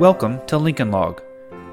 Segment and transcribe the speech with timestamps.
[0.00, 1.20] Welcome to Lincoln Log,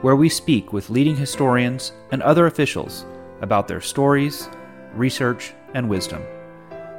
[0.01, 3.05] where we speak with leading historians and other officials
[3.39, 4.49] about their stories,
[4.93, 6.21] research, and wisdom.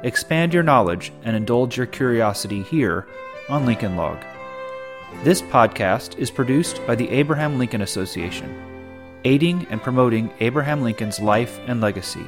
[0.01, 3.05] Expand your knowledge and indulge your curiosity here
[3.47, 4.17] on Lincoln Log.
[5.23, 8.51] This podcast is produced by the Abraham Lincoln Association,
[9.23, 12.25] aiding and promoting Abraham Lincoln's life and legacy.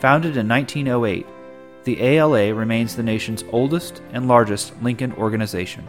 [0.00, 1.26] Founded in 1908,
[1.84, 5.88] the ALA remains the nation's oldest and largest Lincoln organization.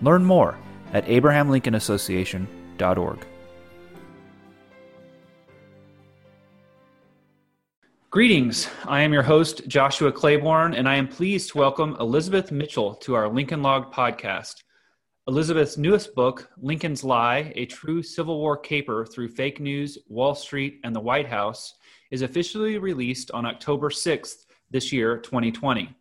[0.00, 0.56] Learn more
[0.92, 3.26] at abrahamlincolnassociation.org.
[8.10, 8.68] Greetings.
[8.84, 13.14] I am your host, Joshua Claybourn, and I am pleased to welcome Elizabeth Mitchell to
[13.14, 14.62] our Lincoln Log podcast.
[15.28, 20.80] Elizabeth's newest book, Lincoln's Lie A True Civil War Caper Through Fake News, Wall Street,
[20.82, 21.74] and the White House,
[22.10, 25.94] is officially released on October 6th this year, 2020.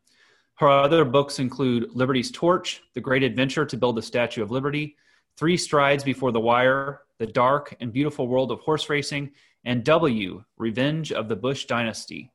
[0.55, 4.95] Her other books include Liberty's Torch, The Great Adventure to Build the Statue of Liberty,
[5.37, 9.31] Three Strides Before the Wire, The Dark and Beautiful World of Horse Racing,
[9.65, 12.31] and W, Revenge of the Bush Dynasty.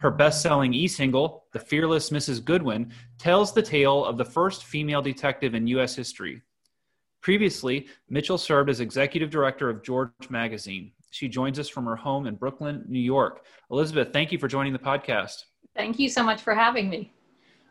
[0.00, 2.44] Her best selling e single, The Fearless Mrs.
[2.44, 5.94] Goodwin, tells the tale of the first female detective in U.S.
[5.94, 6.42] history.
[7.22, 10.92] Previously, Mitchell served as executive director of George Magazine.
[11.10, 13.46] She joins us from her home in Brooklyn, New York.
[13.70, 15.44] Elizabeth, thank you for joining the podcast.
[15.74, 17.14] Thank you so much for having me.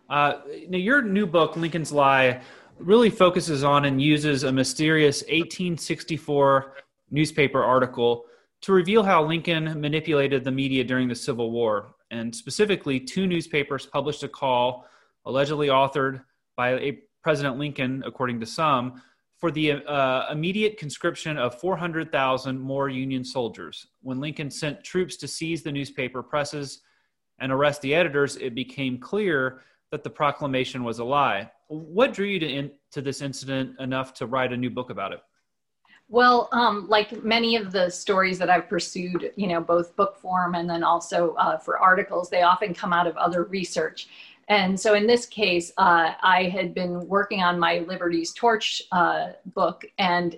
[0.10, 2.42] Uh, now, your new book, Lincoln's Lie,
[2.78, 6.74] really focuses on and uses a mysterious 1864
[7.10, 8.26] newspaper article
[8.62, 11.96] to reveal how Lincoln manipulated the media during the Civil War.
[12.12, 14.88] And specifically, two newspapers published a call,
[15.26, 16.24] allegedly authored
[16.56, 19.02] by President Lincoln, according to some,
[19.38, 23.88] for the uh, immediate conscription of 400,000 more Union soldiers.
[24.02, 26.82] When Lincoln sent troops to seize the newspaper presses
[27.40, 31.52] and arrest the editors, it became clear that the proclamation was a lie.
[31.68, 35.14] What drew you to, in, to this incident enough to write a new book about
[35.14, 35.22] it?
[36.08, 40.54] Well, um, like many of the stories that I've pursued, you know, both book form
[40.54, 44.08] and then also uh, for articles, they often come out of other research.
[44.48, 49.30] And so in this case, uh, I had been working on my Liberty's Torch uh,
[49.48, 49.86] book.
[49.98, 50.38] And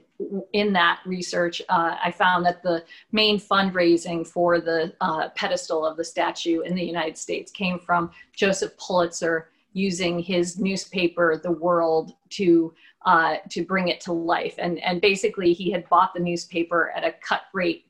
[0.53, 5.97] in that research, uh, I found that the main fundraising for the uh, pedestal of
[5.97, 12.13] the statue in the United States came from Joseph Pulitzer using his newspaper, The World,
[12.31, 12.73] to
[13.06, 14.56] uh, to bring it to life.
[14.57, 17.85] And and basically, he had bought the newspaper at a cut rate,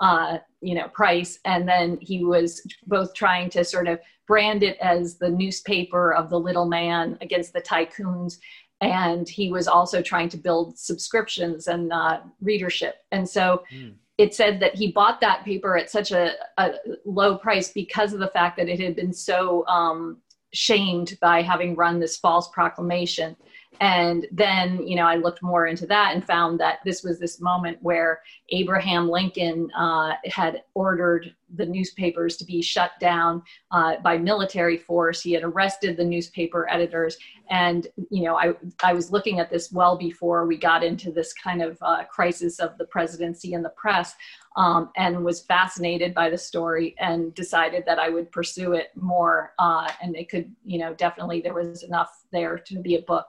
[0.00, 4.76] uh, you know, price, and then he was both trying to sort of brand it
[4.78, 8.38] as the newspaper of the little man against the tycoons,
[8.80, 12.96] and he was also trying to build subscriptions and uh, readership.
[13.10, 13.62] And so.
[13.74, 13.94] Mm.
[14.18, 16.74] It said that he bought that paper at such a, a,
[17.06, 20.18] low price because of the fact that it had been so um,
[20.52, 23.34] shamed by having run this false proclamation
[23.80, 27.40] and then, you know, I looked more into that and found that this was this
[27.40, 34.18] moment where Abraham Lincoln uh, had ordered the newspapers to be shut down uh, by
[34.18, 35.20] military force.
[35.22, 37.16] He had arrested the newspaper editors.
[37.50, 41.32] And, you know, I, I was looking at this well before we got into this
[41.32, 44.14] kind of uh, crisis of the presidency and the press
[44.56, 49.52] um, and was fascinated by the story and decided that I would pursue it more.
[49.58, 53.26] Uh, and it could, you know, definitely there was enough there to be a book.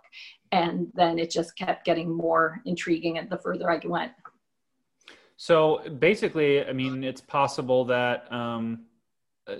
[0.51, 4.11] And then it just kept getting more intriguing the further I went.
[5.37, 8.85] So basically, I mean, it's possible that, um,
[9.47, 9.55] uh,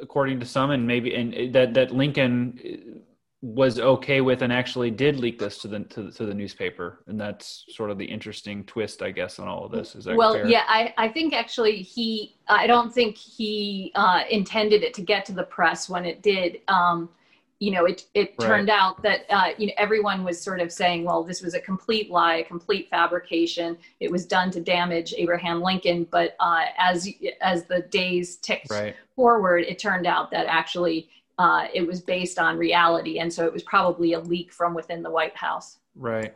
[0.00, 3.02] according to some, and maybe, and that that Lincoln
[3.42, 7.00] was okay with and actually did leak this to the to, the, to the newspaper
[7.06, 10.16] and that's sort of the interesting twist i guess on all of this is that
[10.16, 10.46] well fair?
[10.46, 15.24] yeah i i think actually he i don't think he uh, intended it to get
[15.24, 17.10] to the press when it did um,
[17.58, 18.46] you know it it right.
[18.46, 21.60] turned out that uh, you know everyone was sort of saying well this was a
[21.60, 27.08] complete lie a complete fabrication it was done to damage abraham lincoln but uh, as
[27.40, 28.96] as the days ticked right.
[29.14, 31.08] forward it turned out that actually
[31.38, 33.18] uh, it was based on reality.
[33.18, 35.78] And so it was probably a leak from within the White House.
[35.94, 36.34] Right.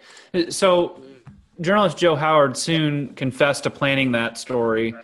[0.49, 1.03] So
[1.61, 4.94] journalist Joe Howard soon confessed to planning that story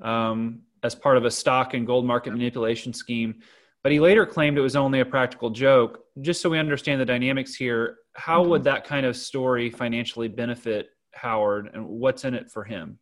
[0.00, 3.36] um, as part of a stock and gold market manipulation scheme.
[3.82, 6.04] But he later claimed it was only a practical joke.
[6.20, 8.50] Just so we understand the dynamics here, how mm-hmm.
[8.50, 12.98] would that kind of story financially benefit Howard and what's in it for him?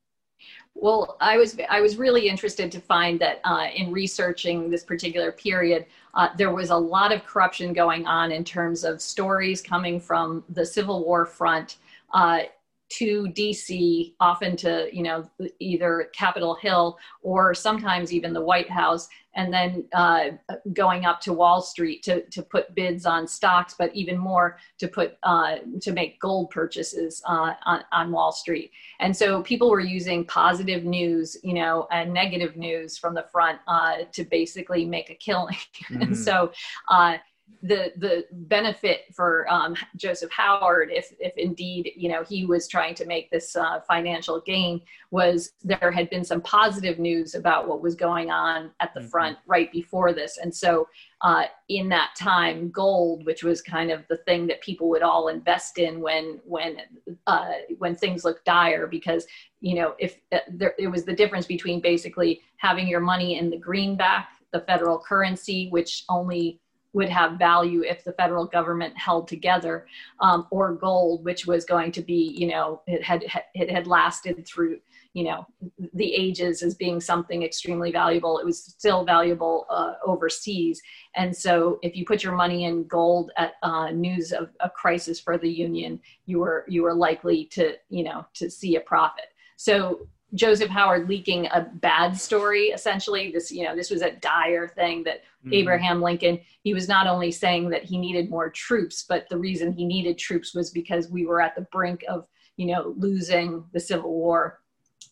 [0.74, 5.30] Well, I was I was really interested to find that uh, in researching this particular
[5.30, 10.00] period, uh, there was a lot of corruption going on in terms of stories coming
[10.00, 11.76] from the Civil War front
[12.14, 12.40] uh,
[12.88, 15.28] to DC, often to you know
[15.60, 20.30] either Capitol Hill or sometimes even the White House, and then uh,
[20.72, 24.88] going up to Wall Street to to put bids on stocks, but even more to
[24.88, 28.70] put uh, to make gold purchases uh, on on Wall Street.
[29.00, 33.58] And so people were using positive news, you know, and negative news from the front
[33.66, 35.56] uh, to basically make a killing.
[35.82, 36.02] Mm-hmm.
[36.02, 36.52] and so
[36.88, 37.16] uh,
[37.62, 42.94] the the benefit for um, Joseph Howard, if if indeed you know he was trying
[42.96, 47.82] to make this uh, financial gain, was there had been some positive news about what
[47.82, 49.08] was going on at the mm-hmm.
[49.08, 50.88] front right before this, and so
[51.22, 55.28] uh, in that time, gold, which was kind of the thing that people would all
[55.28, 56.78] invest in when when
[57.26, 59.26] uh, when things looked dire, because
[59.60, 63.50] you know if uh, there, it was the difference between basically having your money in
[63.50, 66.60] the greenback, the federal currency, which only
[66.92, 69.86] would have value if the federal government held together,
[70.20, 73.24] um, or gold, which was going to be, you know, it had
[73.54, 74.78] it had lasted through,
[75.14, 75.46] you know,
[75.94, 78.38] the ages as being something extremely valuable.
[78.38, 80.80] It was still valuable uh, overseas,
[81.16, 85.18] and so if you put your money in gold at uh, news of a crisis
[85.20, 89.26] for the union, you were you were likely to, you know, to see a profit.
[89.56, 93.30] So Joseph Howard leaking a bad story, essentially.
[93.32, 95.52] This, you know, this was a dire thing that mm-hmm.
[95.52, 99.72] Abraham Lincoln, he was not only saying that he needed more troops, but the reason
[99.72, 102.26] he needed troops was because we were at the brink of,
[102.56, 104.60] you know, losing the Civil War.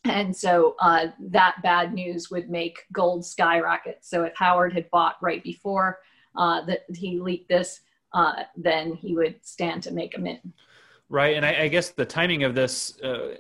[0.05, 3.99] And so uh, that bad news would make gold skyrocket.
[4.01, 5.99] So if Howard had bought right before
[6.37, 7.81] uh, that he leaked this,
[8.15, 10.41] uh, then he would stand to make a mint.
[11.11, 13.35] Right, and I, I guess the timing of this, uh,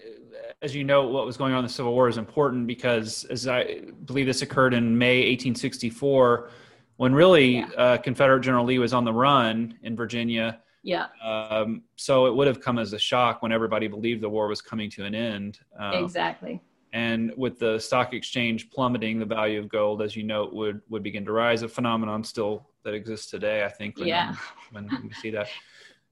[0.60, 3.46] as you know, what was going on in the Civil War is important because, as
[3.46, 6.50] I believe, this occurred in May 1864,
[6.96, 7.66] when really yeah.
[7.76, 10.60] uh, Confederate General Lee was on the run in Virginia.
[10.82, 11.06] Yeah.
[11.22, 14.60] Um, so it would have come as a shock when everybody believed the war was
[14.60, 15.60] coming to an end.
[15.80, 16.60] Uh, exactly.
[16.92, 21.04] And with the stock exchange plummeting, the value of gold, as you note, would would
[21.04, 21.62] begin to rise.
[21.62, 23.96] A phenomenon still that exists today, I think.
[23.96, 24.34] When, yeah.
[24.72, 25.48] when we see that.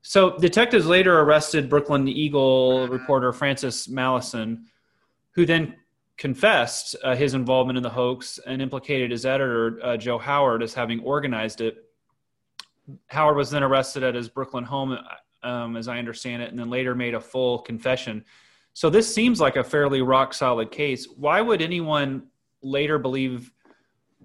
[0.02, 4.64] So detectives later arrested Brooklyn Eagle reporter Francis Mallison,
[5.32, 5.74] who then
[6.16, 10.74] confessed uh, his involvement in the hoax and implicated his editor uh, Joe Howard as
[10.74, 11.84] having organized it.
[13.06, 14.98] Howard was then arrested at his Brooklyn home,
[15.42, 18.24] um, as I understand it, and then later made a full confession.
[18.72, 21.06] So this seems like a fairly rock solid case.
[21.16, 22.24] Why would anyone
[22.62, 23.52] later believe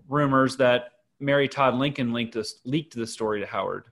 [0.08, 3.86] rumors that Mary Todd Lincoln linked this, leaked the story to Howard?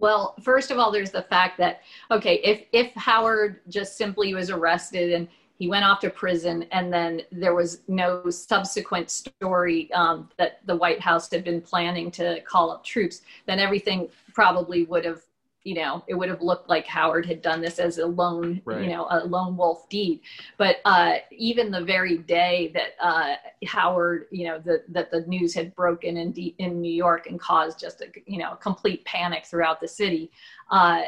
[0.00, 4.50] Well, first of all, there's the fact that okay, if if Howard just simply was
[4.50, 10.30] arrested and he went off to prison, and then there was no subsequent story um,
[10.38, 15.04] that the White House had been planning to call up troops, then everything probably would
[15.04, 15.20] have
[15.64, 18.82] you know it would have looked like howard had done this as a lone right.
[18.82, 20.20] you know a lone wolf deed
[20.56, 23.34] but uh, even the very day that uh,
[23.66, 27.38] howard you know the, that the news had broken in D- in new york and
[27.38, 30.30] caused just a you know complete panic throughout the city
[30.70, 31.02] uh,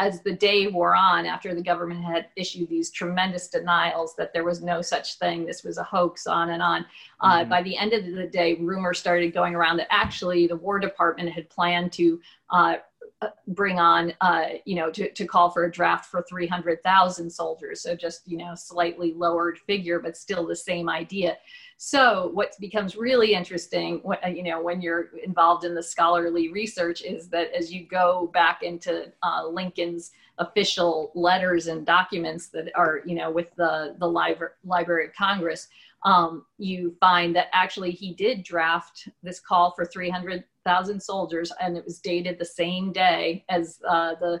[0.00, 4.44] as the day wore on after the government had issued these tremendous denials that there
[4.44, 6.86] was no such thing this was a hoax on and on
[7.20, 7.50] uh, mm-hmm.
[7.50, 11.30] by the end of the day rumors started going around that actually the war department
[11.30, 12.76] had planned to uh,
[13.48, 17.82] bring on, uh, you know, to, to call for a draft for 300,000 soldiers.
[17.82, 21.36] So just, you know, slightly lowered figure, but still the same idea.
[21.76, 27.02] So what becomes really interesting, uh, you know, when you're involved in the scholarly research
[27.02, 33.00] is that as you go back into uh, Lincoln's official letters and documents that are,
[33.04, 35.68] you know, with the, the Library, Library of Congress,
[36.04, 41.84] um, you find that actually he did draft this call for 300,000 soldiers, and it
[41.84, 44.40] was dated the same day as uh, the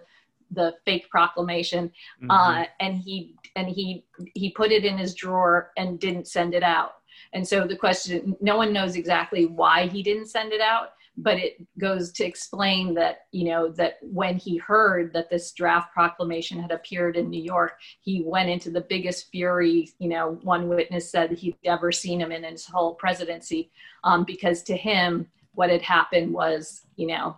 [0.54, 1.90] the fake proclamation.
[2.22, 2.30] Mm-hmm.
[2.30, 4.04] Uh, and he and he
[4.34, 6.94] he put it in his drawer and didn't send it out.
[7.32, 11.36] And so the question, no one knows exactly why he didn't send it out but
[11.36, 16.60] it goes to explain that you know that when he heard that this draft proclamation
[16.60, 21.10] had appeared in new york he went into the biggest fury you know one witness
[21.10, 23.70] said he'd ever seen him in his whole presidency
[24.04, 27.36] um, because to him what had happened was you know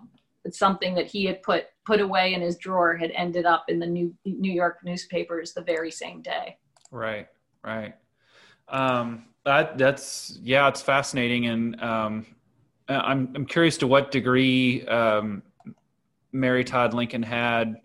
[0.51, 3.87] something that he had put put away in his drawer had ended up in the
[3.87, 6.57] new new york newspapers the very same day.
[6.91, 7.29] Right
[7.63, 7.95] right.
[8.69, 11.47] Um that that's yeah it's fascinating.
[11.47, 12.27] And um
[12.89, 15.43] I'm I'm curious to what degree um,
[16.33, 17.77] Mary Todd Lincoln had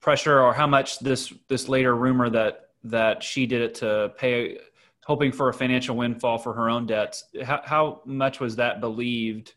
[0.00, 4.58] pressure, or how much this this later rumor that that she did it to pay,
[5.04, 7.24] hoping for a financial windfall for her own debts.
[7.44, 9.54] How, how much was that believed?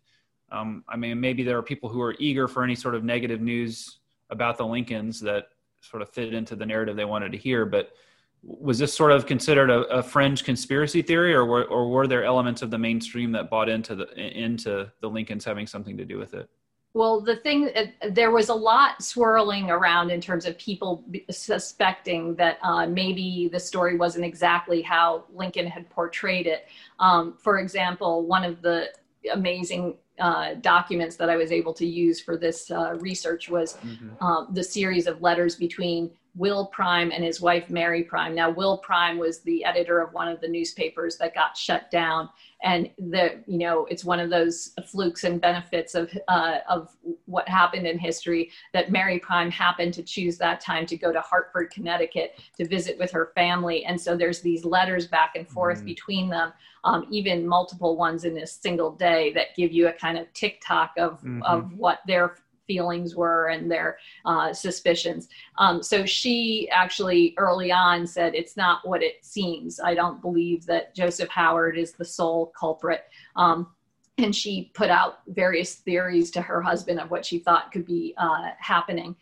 [0.52, 3.42] Um, I mean, maybe there are people who are eager for any sort of negative
[3.42, 5.46] news about the Lincolns that
[5.82, 7.66] sort of fit into the narrative they wanted to hear.
[7.66, 7.92] But
[8.44, 12.24] was this sort of considered a, a fringe conspiracy theory, or were, or were there
[12.24, 16.18] elements of the mainstream that bought into the into the Lincolns having something to do
[16.18, 16.50] with it?
[16.96, 22.36] Well, the thing, uh, there was a lot swirling around in terms of people suspecting
[22.36, 26.68] that uh, maybe the story wasn't exactly how Lincoln had portrayed it.
[27.00, 28.90] Um, for example, one of the
[29.32, 34.10] amazing uh, documents that I was able to use for this uh, research was mm-hmm.
[34.22, 38.34] uh, the series of letters between Will Prime and his wife Mary Prime.
[38.34, 42.28] Now, Will Prime was the editor of one of the newspapers that got shut down,
[42.64, 46.90] and the you know it's one of those flukes and benefits of uh, of
[47.26, 51.22] what happened in history that Mary Prime happened to choose that time to go to
[51.22, 55.80] Hartford, Connecticut, to visit with her family, and so there's these letters back and forth
[55.80, 55.86] mm-hmm.
[55.86, 56.52] between them,
[56.84, 60.64] um, even multiple ones in a single day that give you a kind of tick
[60.66, 61.44] tock of mm-hmm.
[61.44, 62.38] of what their
[62.68, 65.30] feelings were and their uh, suspicions.
[65.58, 69.80] Um, so she actually early on said, It's not what it seems.
[69.80, 73.06] I don't believe that Joseph Howard is the sole culprit.
[73.36, 73.68] Um,
[74.18, 78.14] and she put out various theories to her husband of what she thought could be
[78.18, 79.16] uh, happening.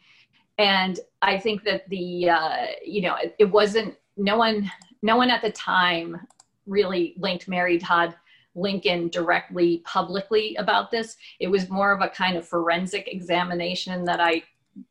[0.57, 4.69] And I think that the, uh, you know, it, it wasn't, no one,
[5.01, 6.19] no one at the time
[6.67, 8.15] really linked Mary Todd
[8.55, 11.15] Lincoln directly publicly about this.
[11.39, 14.43] It was more of a kind of forensic examination that I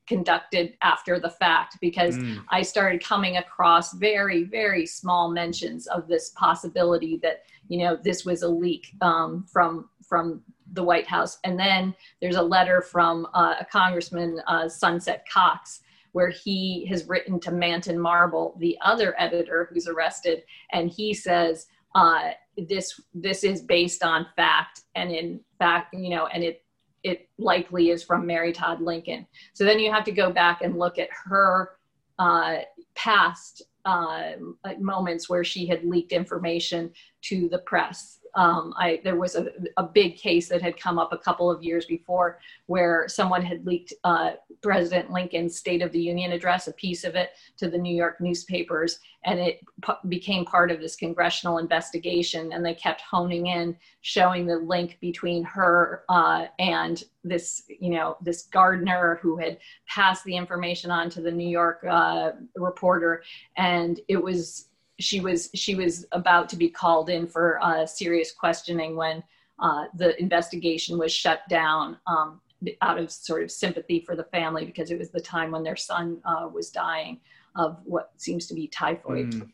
[0.06, 2.42] conducted after the fact because mm.
[2.50, 8.24] I started coming across very, very small mentions of this possibility that, you know, this
[8.24, 11.38] was a leak um, from from the White House.
[11.44, 15.80] And then there's a letter from uh, a congressman, uh, Sunset Cox,
[16.12, 21.66] where he has written to Manton Marble, the other editor who's arrested, and he says,
[21.94, 26.62] uh, this this is based on fact and in fact you know and it
[27.02, 29.26] it likely is from mary todd lincoln.
[29.54, 31.72] So then you have to go back and look at her
[32.18, 32.58] uh,
[32.94, 34.32] past uh,
[34.78, 36.92] moments where she had leaked information
[37.22, 41.12] to the press um, I, there was a, a, big case that had come up
[41.12, 44.32] a couple of years before where someone had leaked uh,
[44.62, 48.20] President Lincoln's State of the Union address, a piece of it, to the New York
[48.20, 52.52] newspapers, and it p- became part of this congressional investigation.
[52.52, 58.16] And they kept honing in, showing the link between her uh, and this, you know,
[58.22, 59.58] this gardener who had
[59.88, 63.22] passed the information on to the New York uh, reporter,
[63.56, 64.69] and it was
[65.00, 69.22] she was she was about to be called in for uh, serious questioning when
[69.58, 72.40] uh, the investigation was shut down um,
[72.82, 75.76] out of sort of sympathy for the family because it was the time when their
[75.76, 77.20] son uh, was dying
[77.56, 79.32] of what seems to be typhoid.
[79.32, 79.50] Mm.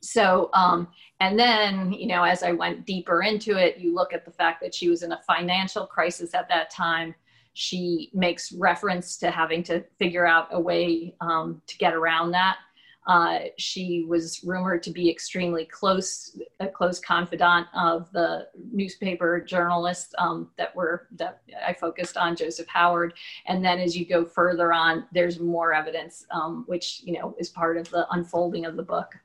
[0.00, 0.88] So, um,
[1.20, 4.60] and then, you know, as I went deeper into it, you look at the fact
[4.62, 7.14] that she was in a financial crisis at that time.
[7.54, 12.56] She makes reference to having to figure out a way um, to get around that.
[13.06, 20.14] Uh, she was rumored to be extremely close, a close confidant of the newspaper journalists
[20.18, 23.14] um, that were that I focused on, Joseph Howard.
[23.46, 27.48] And then as you go further on, there's more evidence, um, which you know is
[27.48, 29.16] part of the unfolding of the book.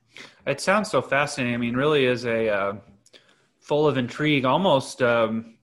[0.47, 1.53] It sounds so fascinating.
[1.53, 2.73] I mean, really is a uh,
[3.59, 4.45] full of intrigue.
[4.45, 5.57] Almost, um,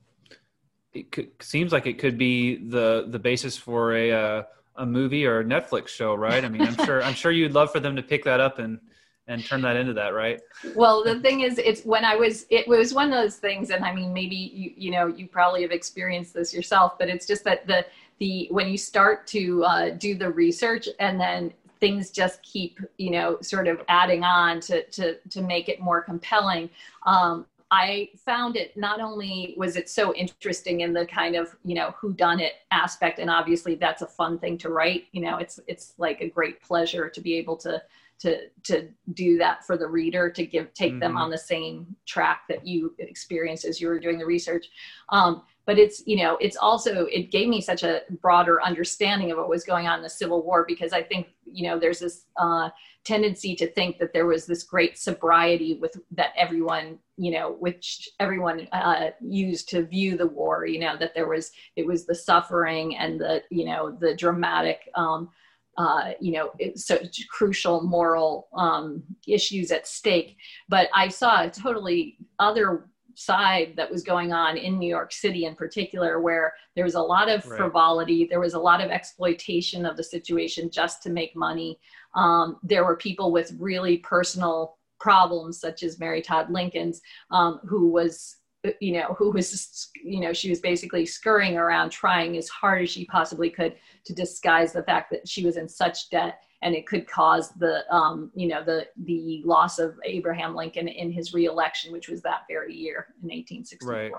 [0.92, 4.42] it could, seems like it could be the the basis for a uh,
[4.76, 6.45] a movie or a Netflix show, right?
[6.45, 8.78] I mean, I'm sure I'm sure you'd love for them to pick that up and
[9.26, 10.40] and turn that into that, right?
[10.75, 13.85] Well, the thing is, it's when I was it was one of those things, and
[13.85, 17.45] I mean, maybe you you know you probably have experienced this yourself, but it's just
[17.45, 17.87] that the
[18.19, 23.11] the when you start to uh, do the research and then things just keep you
[23.11, 26.69] know sort of adding on to to to make it more compelling
[27.07, 31.75] um, I found it not only was it so interesting in the kind of you
[31.75, 35.07] know who done it aspect, and obviously that's a fun thing to write.
[35.11, 37.83] You know, it's it's like a great pleasure to be able to
[38.21, 41.00] to to do that for the reader to give take mm-hmm.
[41.00, 44.69] them on the same track that you experienced as you were doing the research.
[45.09, 49.38] Um, but it's you know it's also it gave me such a broader understanding of
[49.38, 52.26] what was going on in the civil war because i think you know there's this
[52.38, 52.68] uh,
[53.04, 58.09] tendency to think that there was this great sobriety with that everyone you know which
[58.21, 62.14] everyone uh, used to view the war you know that there was it was the
[62.14, 65.28] suffering and the you know the dramatic um,
[65.76, 70.37] uh, you know, such crucial moral um, issues at stake.
[70.68, 75.44] But I saw a totally other side that was going on in New York City
[75.44, 77.56] in particular, where there was a lot of right.
[77.56, 81.78] frivolity, there was a lot of exploitation of the situation just to make money.
[82.14, 87.88] Um, there were people with really personal problems, such as Mary Todd Lincoln's, um, who
[87.88, 88.37] was
[88.80, 92.90] you know who was you know she was basically scurrying around trying as hard as
[92.90, 93.75] she possibly could
[94.06, 97.85] to disguise the fact that she was in such debt and it could cause the
[97.94, 102.40] um, you know the the loss of Abraham Lincoln in his reelection, which was that
[102.49, 103.92] very year in 1864.
[103.92, 104.12] Right.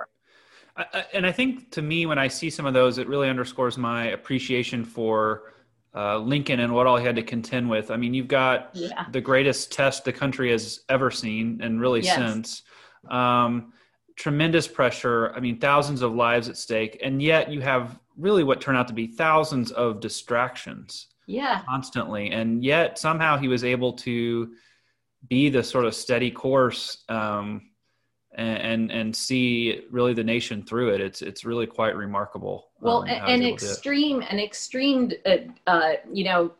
[0.77, 3.77] I, and I think to me, when I see some of those, it really underscores
[3.77, 5.53] my appreciation for
[5.95, 7.89] uh, Lincoln and what all he had to contend with.
[7.89, 9.05] I mean, you've got yeah.
[9.11, 12.15] the greatest test the country has ever seen, and really yes.
[12.15, 12.61] since.
[13.09, 13.73] Um,
[14.15, 15.33] tremendous pressure.
[15.35, 18.87] I mean, thousands of lives at stake, and yet you have really what turned out
[18.89, 21.07] to be thousands of distractions.
[21.27, 21.61] Yeah.
[21.67, 24.53] Constantly, and yet somehow he was able to
[25.27, 27.69] be the sort of steady course um,
[28.35, 31.01] and, and, see really the nation through it.
[31.01, 32.67] It's it's really quite remarkable.
[32.81, 36.51] Well, um, an extreme, an extreme, uh, uh, you know.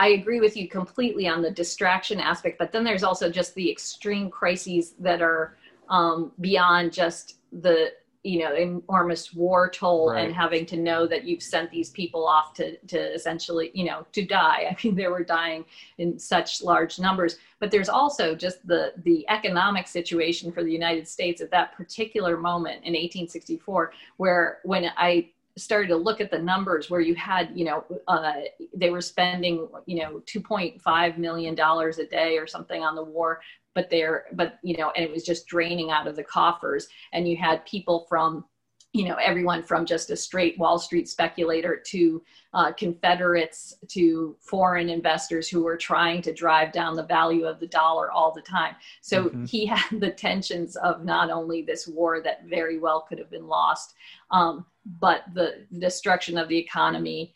[0.00, 3.68] I agree with you completely on the distraction aspect, but then there's also just the
[3.68, 5.56] extreme crises that are
[5.88, 7.92] um, beyond just the
[8.28, 10.24] you know enormous war toll right.
[10.24, 14.06] and having to know that you've sent these people off to to essentially you know
[14.12, 15.64] to die i mean they were dying
[15.96, 21.08] in such large numbers but there's also just the the economic situation for the united
[21.08, 25.26] states at that particular moment in 1864 where when i
[25.58, 28.32] started to look at the numbers where you had you know uh,
[28.74, 33.40] they were spending you know 2.5 million dollars a day or something on the war
[33.78, 36.88] but they're but you know and it was just draining out of the coffers.
[37.12, 38.44] And you had people from
[38.92, 42.22] you know everyone from just a straight wall street speculator to
[42.54, 47.66] uh, confederates to foreign investors who were trying to drive down the value of the
[47.66, 49.44] dollar all the time so mm-hmm.
[49.44, 53.46] he had the tensions of not only this war that very well could have been
[53.46, 53.94] lost
[54.30, 54.64] um,
[55.00, 57.34] but the destruction of the economy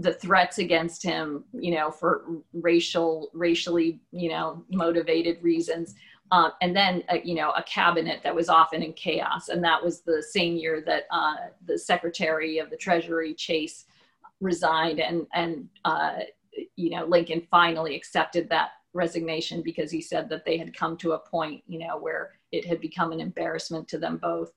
[0.00, 5.94] the threats against him, you know, for racial, racially, you know, motivated reasons.
[6.32, 9.48] Um, and then, uh, you know, a cabinet that was often in chaos.
[9.48, 11.34] And that was the same year that uh,
[11.66, 13.86] the Secretary of the Treasury, Chase,
[14.40, 15.00] resigned.
[15.00, 16.20] And, and uh,
[16.76, 21.12] you know, Lincoln finally accepted that resignation because he said that they had come to
[21.12, 24.50] a point, you know, where it had become an embarrassment to them both.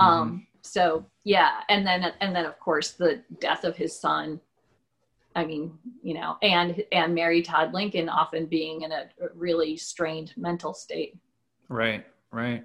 [0.00, 0.06] Mm-hmm.
[0.06, 4.40] Um, so yeah, and then and then of course the death of his son
[5.34, 10.32] I mean, you know, and and Mary Todd Lincoln often being in a really strained
[10.36, 11.16] mental state.
[11.68, 12.64] Right, right.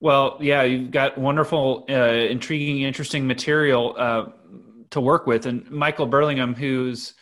[0.00, 4.26] Well, yeah, you've got wonderful, uh, intriguing, interesting material uh,
[4.90, 7.14] to work with, and Michael Burlingame, who's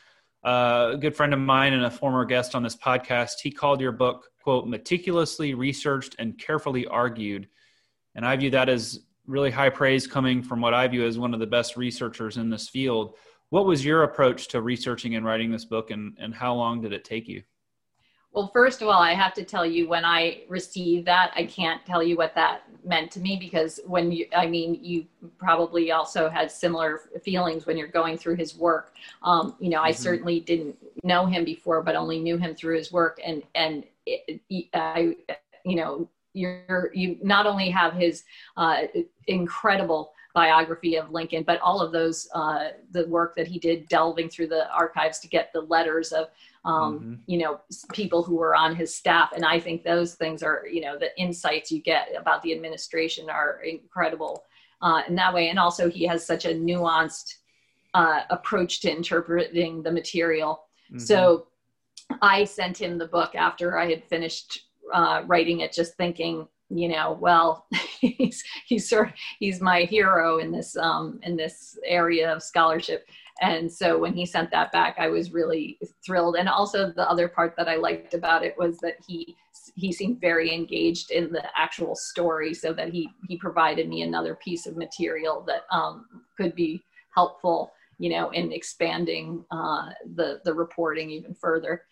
[0.45, 3.81] uh, a good friend of mine and a former guest on this podcast, he called
[3.81, 7.47] your book "quote meticulously researched and carefully argued,"
[8.15, 11.35] and I view that as really high praise coming from what I view as one
[11.35, 13.15] of the best researchers in this field
[13.53, 16.91] what was your approach to researching and writing this book and, and how long did
[16.91, 17.43] it take you
[18.33, 21.85] well first of all i have to tell you when i received that i can't
[21.85, 25.05] tell you what that meant to me because when you i mean you
[25.37, 29.87] probably also had similar feelings when you're going through his work um, you know mm-hmm.
[29.87, 33.85] i certainly didn't know him before but only knew him through his work and and
[34.07, 34.41] it,
[34.73, 35.15] i
[35.67, 38.25] you know you're you not only have his
[38.57, 38.85] uh,
[39.27, 44.29] incredible biography of Lincoln, but all of those, uh, the work that he did delving
[44.29, 46.29] through the archives to get the letters of,
[46.65, 47.15] um, mm-hmm.
[47.27, 47.61] you know,
[47.93, 49.33] people who were on his staff.
[49.35, 53.29] And I think those things are, you know, the insights you get about the administration
[53.29, 54.45] are incredible
[54.81, 55.49] uh, in that way.
[55.49, 57.37] And also, he has such a nuanced
[57.95, 60.65] uh, approach to interpreting the material.
[60.89, 60.99] Mm-hmm.
[60.99, 61.49] So
[62.21, 66.89] I sent him the book after I had finished uh, writing it, just thinking, you
[66.89, 67.67] know, well,
[68.01, 73.07] he's he's sort he's my hero in this um, in this area of scholarship.
[73.41, 76.37] And so when he sent that back, I was really thrilled.
[76.37, 79.37] And also the other part that I liked about it was that he
[79.75, 84.35] he seemed very engaged in the actual story, so that he he provided me another
[84.37, 86.07] piece of material that um,
[86.37, 86.83] could be
[87.15, 91.83] helpful, you know, in expanding uh, the the reporting even further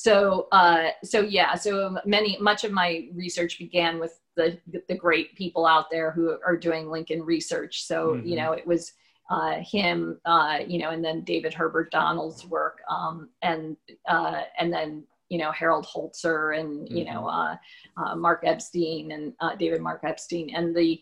[0.00, 4.58] so uh, so yeah so many much of my research began with the
[4.88, 8.26] the great people out there who are doing lincoln research so mm-hmm.
[8.26, 8.92] you know it was
[9.30, 13.76] uh, him uh, you know and then david herbert donald's work um, and
[14.08, 17.14] uh, and then you know harold holzer and you mm-hmm.
[17.14, 17.56] know uh,
[17.98, 21.00] uh, mark epstein and david mark epstein and the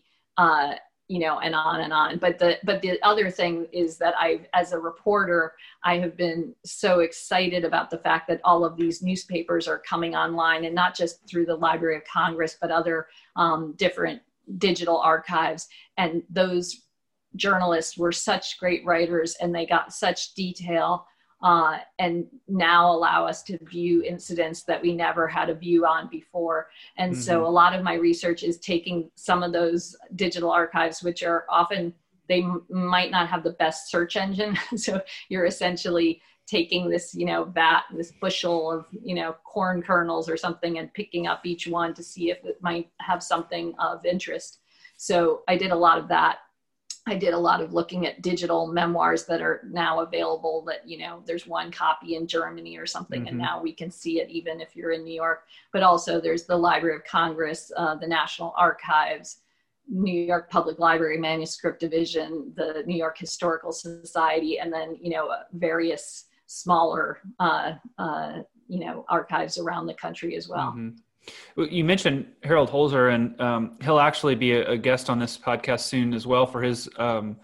[1.09, 2.19] you know, and on and on.
[2.19, 6.53] But the but the other thing is that I, as a reporter, I have been
[6.63, 10.95] so excited about the fact that all of these newspapers are coming online, and not
[10.95, 14.21] just through the Library of Congress, but other um, different
[14.59, 15.67] digital archives.
[15.97, 16.83] And those
[17.35, 21.07] journalists were such great writers, and they got such detail
[21.41, 26.09] uh, and now allow us to view incidents that we never had a view on
[26.09, 26.67] before.
[26.97, 27.21] And mm-hmm.
[27.21, 31.45] so a lot of my research is taking some of those digital archives, which are
[31.49, 31.93] often,
[32.27, 34.57] they m- might not have the best search engine.
[34.75, 40.27] so you're essentially taking this, you know, vat, this bushel of, you know, corn kernels
[40.27, 44.05] or something and picking up each one to see if it might have something of
[44.05, 44.59] interest.
[44.97, 46.39] So I did a lot of that.
[47.09, 50.99] I did a lot of looking at digital memoirs that are now available that, you
[50.99, 53.29] know, there's one copy in Germany or something, mm-hmm.
[53.29, 55.45] and now we can see it even if you're in New York.
[55.73, 59.37] But also there's the Library of Congress, uh, the National Archives,
[59.89, 65.33] New York Public Library Manuscript Division, the New York Historical Society, and then you know
[65.53, 70.67] various smaller uh, uh, you know archives around the country as well.
[70.67, 70.89] Mm-hmm.
[71.55, 75.81] You mentioned Harold Holzer, and um, he'll actually be a, a, guest on this podcast
[75.81, 77.37] soon as well for his um,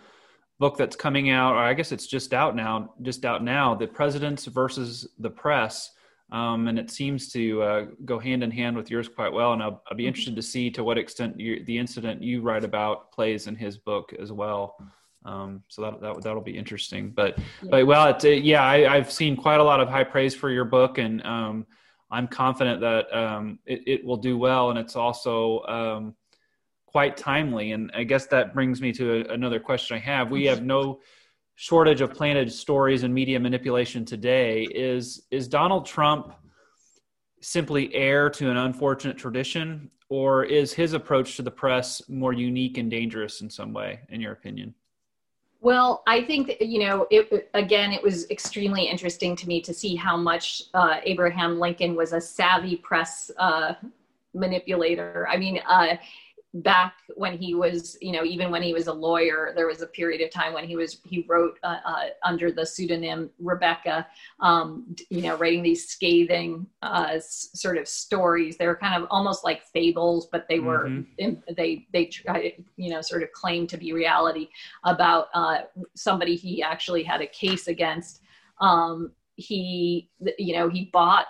[0.60, 1.54] book that's coming out.
[1.54, 2.94] Or I guess it's just out now.
[3.02, 3.76] Just out now.
[3.76, 5.92] The Presidents versus the Press
[6.32, 9.54] um, and it seems to uh, go hand in hand with yours quite well.
[9.54, 10.08] And I'll, I'll be mm-hmm.
[10.08, 13.78] interested to see to what extent you, the incident you write about plays in his
[13.78, 14.76] book as well.
[15.24, 17.12] Um, so that, that that'll be interesting.
[17.12, 17.70] But yeah.
[17.72, 20.52] but well, it's, uh, yeah, I, have seen quite a lot of high praise for
[20.52, 21.66] your book, and um,
[22.12, 24.70] I'm confident that um, it, it, will do well.
[24.70, 26.16] And it's also um,
[26.86, 27.72] quite timely.
[27.72, 30.32] And I guess that brings me to a, another question I have.
[30.32, 31.02] We have no
[31.56, 36.34] shortage of planted stories and media manipulation today is is Donald Trump
[37.42, 42.78] simply heir to an unfortunate tradition or is his approach to the press more unique
[42.78, 44.74] and dangerous in some way in your opinion
[45.66, 49.74] well i think that, you know it again it was extremely interesting to me to
[49.74, 53.74] see how much uh, abraham lincoln was a savvy press uh,
[54.36, 55.28] manipulator.
[55.30, 55.96] I mean uh,
[56.56, 59.88] back when he was you know even when he was a lawyer there was a
[59.88, 64.08] period of time when he was he wrote uh, uh, under the pseudonym rebecca
[64.40, 69.06] um, you know writing these scathing uh, s- sort of stories they were kind of
[69.12, 71.02] almost like fables but they were mm-hmm.
[71.18, 74.48] in, they they try you know sort of claimed to be reality
[74.86, 75.58] about uh,
[75.94, 78.22] somebody he actually had a case against
[78.62, 81.28] um, he you know he bought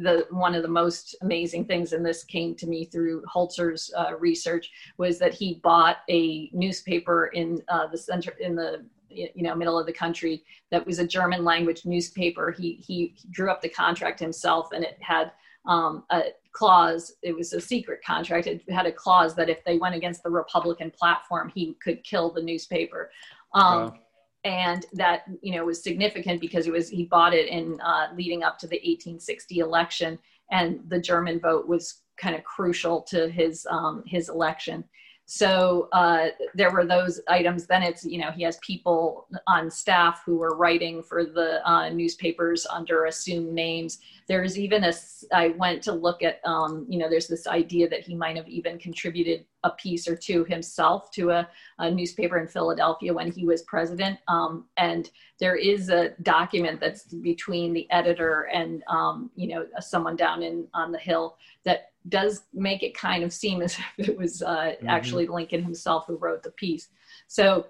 [0.00, 4.16] the one of the most amazing things, and this came to me through Holzer's uh,
[4.18, 9.54] research, was that he bought a newspaper in uh, the center in the you know
[9.54, 12.54] middle of the country that was a German language newspaper.
[12.56, 15.32] He he drew up the contract himself, and it had
[15.66, 17.14] um, a clause.
[17.22, 18.46] It was a secret contract.
[18.46, 22.32] It had a clause that if they went against the Republican platform, he could kill
[22.32, 23.10] the newspaper.
[23.54, 23.98] Um, wow
[24.48, 28.42] and that you know was significant because it was he bought it in uh, leading
[28.42, 30.18] up to the 1860 election,
[30.50, 34.82] and the German vote was kind of crucial to his um, his election.
[35.30, 37.66] So uh, there were those items.
[37.66, 41.90] Then it's you know he has people on staff who were writing for the uh,
[41.90, 43.98] newspapers under assumed names.
[44.26, 44.92] There's even a
[45.34, 48.48] I went to look at um, you know there's this idea that he might have
[48.48, 53.44] even contributed a piece or two himself to a, a newspaper in Philadelphia when he
[53.44, 54.18] was president.
[54.28, 55.10] Um, and
[55.40, 60.66] there is a document that's between the editor and um, you know someone down in
[60.72, 64.56] on the hill that does make it kind of seem as if it was uh,
[64.56, 64.88] mm-hmm.
[64.88, 66.88] actually Lincoln himself who wrote the piece.
[67.26, 67.66] So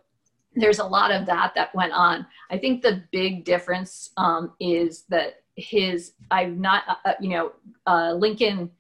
[0.55, 2.27] there's a lot of that that went on.
[2.51, 7.53] I think the big difference um, is that his I've not uh, uh you know
[7.87, 8.71] uh, Lincoln.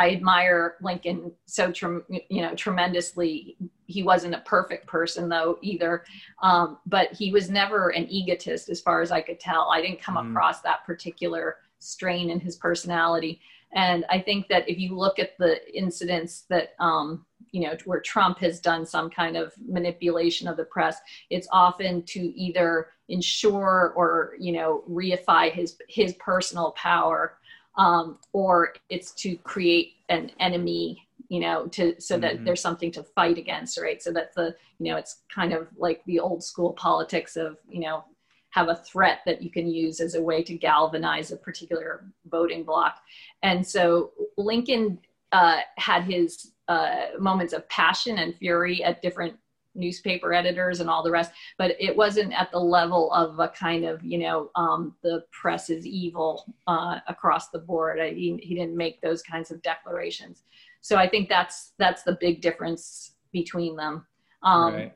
[0.00, 1.72] I admire Lincoln so
[2.08, 3.56] you know tremendously.
[3.86, 6.04] He wasn't a perfect person though either,
[6.42, 9.70] um, but he was never an egotist as far as I could tell.
[9.72, 10.30] I didn't come mm.
[10.30, 13.40] across that particular strain in his personality.
[13.72, 18.00] And I think that if you look at the incidents that, um, you know, where
[18.00, 20.98] Trump has done some kind of manipulation of the press,
[21.30, 27.38] it's often to either ensure or, you know, reify his, his personal power,
[27.76, 32.44] um, or it's to create an enemy you know to so that mm-hmm.
[32.44, 36.02] there's something to fight against right so that the you know it's kind of like
[36.06, 38.04] the old school politics of you know
[38.50, 42.64] have a threat that you can use as a way to galvanize a particular voting
[42.64, 42.98] bloc.
[43.42, 44.98] And so Lincoln
[45.32, 49.34] uh, had his uh, moments of passion and fury at different
[49.74, 53.84] newspaper editors and all the rest, but it wasn't at the level of a kind
[53.84, 58.00] of, you know, um, the press is evil uh, across the board.
[58.00, 60.42] I, he, he didn't make those kinds of declarations.
[60.80, 64.06] So I think that's that's the big difference between them.
[64.42, 64.94] Um, right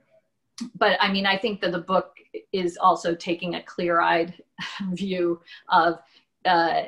[0.77, 2.17] but I mean, I think that the book
[2.53, 4.35] is also taking a clear-eyed
[4.93, 5.99] view of
[6.45, 6.83] uh,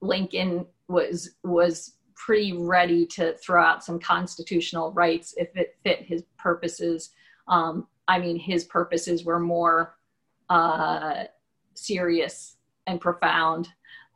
[0.00, 6.22] Lincoln was was pretty ready to throw out some constitutional rights if it fit his
[6.38, 7.10] purposes.
[7.48, 9.96] Um, I mean, his purposes were more
[10.48, 11.24] uh,
[11.74, 12.56] serious
[12.86, 13.68] and profound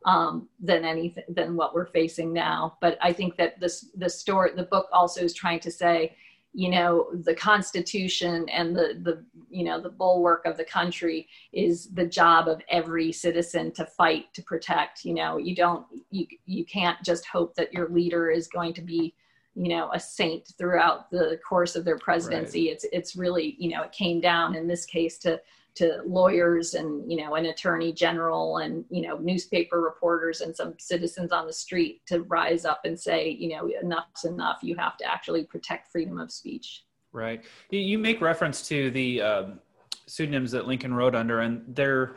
[0.05, 2.77] um, than anything than what we're facing now.
[2.81, 6.15] But I think that this the story, the book also is trying to say
[6.53, 11.87] you know the constitution and the the you know the bulwark of the country is
[11.93, 16.65] the job of every citizen to fight to protect you know you don't you you
[16.65, 19.13] can't just hope that your leader is going to be
[19.55, 22.73] you know a saint throughout the course of their presidency right.
[22.73, 25.39] it's it's really you know it came down in this case to
[25.75, 30.73] to lawyers and you know an attorney general and you know newspaper reporters and some
[30.79, 34.59] citizens on the street to rise up and say you know enough's enough.
[34.61, 36.83] You have to actually protect freedom of speech.
[37.13, 37.43] Right.
[37.69, 39.59] You make reference to the um,
[40.07, 42.15] pseudonyms that lincoln wrote under and there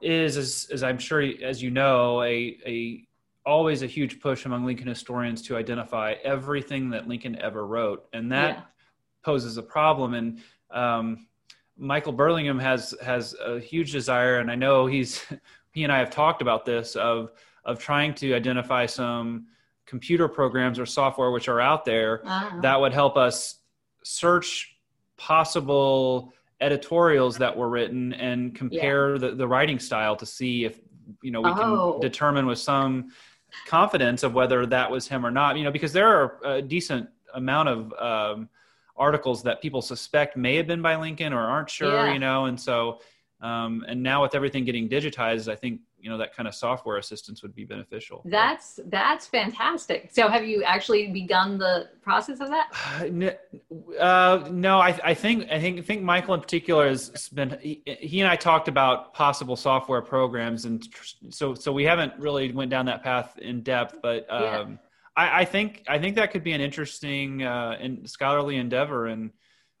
[0.00, 3.04] is as, as i'm sure as you know a, a
[3.44, 8.30] always a huge push among lincoln historians to identify everything that lincoln ever wrote and
[8.32, 8.62] that yeah.
[9.22, 10.14] poses a problem.
[10.14, 11.27] And um,
[11.78, 15.24] Michael Burlingame has has a huge desire, and I know he's
[15.72, 17.32] he and I have talked about this of
[17.64, 19.46] of trying to identify some
[19.86, 22.60] computer programs or software which are out there uh-huh.
[22.60, 23.60] that would help us
[24.04, 24.76] search
[25.16, 29.18] possible editorials that were written and compare yeah.
[29.18, 30.80] the, the writing style to see if
[31.22, 31.92] you know we oh.
[31.92, 33.10] can determine with some
[33.66, 37.08] confidence of whether that was him or not you know because there are a decent
[37.34, 38.48] amount of um,
[38.98, 42.12] articles that people suspect may have been by Lincoln or aren't sure, yeah.
[42.12, 43.00] you know, and so
[43.40, 46.96] um, and now with everything getting digitized, I think you know that kind of software
[46.96, 48.22] assistance would be beneficial.
[48.24, 50.10] That's that's fantastic.
[50.12, 53.34] So have you actually begun the process of that?
[53.98, 57.82] Uh, no, I, I think I think I think Michael in particular has been he,
[57.84, 60.86] he, and I talked about possible software programs, and
[61.30, 64.30] so so we haven't really went down that path in depth, but.
[64.30, 64.76] Um, yeah
[65.18, 69.30] I, I, think I think that could be an interesting uh, in scholarly endeavor and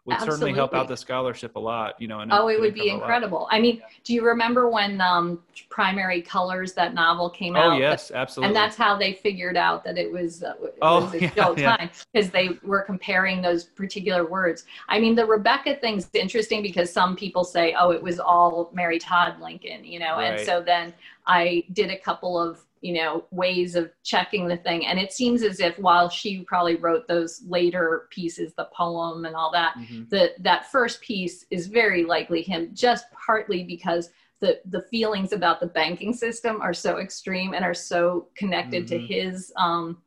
[0.04, 0.36] would Absolutely.
[0.36, 2.00] certainly help out the scholarship a lot.
[2.00, 3.46] You know, oh, it would be incredible.
[3.50, 7.72] I mean, do you remember when um, Primary Colors that novel came oh, out?
[7.74, 8.48] Oh yes, absolutely.
[8.48, 11.76] And that's how they figured out that it was, uh, it oh, was a yeah,
[11.76, 14.64] time because they were comparing those particular words.
[14.88, 18.98] I mean, the Rebecca thing's interesting because some people say, oh, it was all Mary
[18.98, 20.38] Todd Lincoln, you know, right.
[20.38, 20.94] and so then
[21.26, 25.42] I did a couple of you know ways of checking the thing and it seems
[25.42, 30.04] as if while she probably wrote those later pieces the poem and all that mm-hmm.
[30.10, 34.10] the that first piece is very likely him just partly because
[34.40, 39.06] the the feelings about the banking system are so extreme and are so connected mm-hmm.
[39.06, 39.98] to his um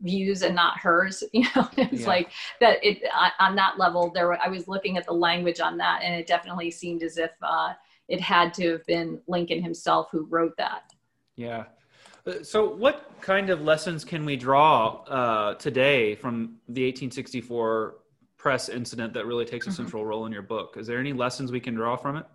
[0.00, 2.06] views and not hers you know it's yeah.
[2.06, 3.02] like that it
[3.40, 6.70] on that level there i was looking at the language on that and it definitely
[6.70, 7.72] seemed as if uh
[8.08, 10.92] it had to have been lincoln himself who wrote that
[11.36, 11.64] yeah
[12.42, 17.96] so, what kind of lessons can we draw uh, today from the 1864
[18.36, 19.76] press incident that really takes a mm-hmm.
[19.76, 20.76] central role in your book?
[20.78, 22.26] Is there any lessons we can draw from it?